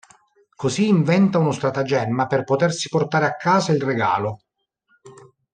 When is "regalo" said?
3.83-4.39